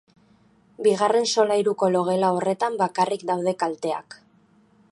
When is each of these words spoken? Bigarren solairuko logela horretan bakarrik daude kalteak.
Bigarren 0.85 1.27
solairuko 1.33 1.89
logela 1.97 2.31
horretan 2.37 2.79
bakarrik 2.81 3.27
daude 3.33 3.57
kalteak. 3.65 4.21